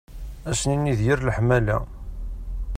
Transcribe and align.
Ad 0.49 0.55
s-nini 0.59 0.93
d 0.97 0.99
yir 1.05 1.19
leḥmala. 1.21 1.77